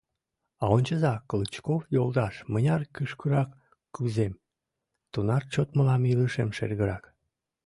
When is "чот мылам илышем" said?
5.53-6.49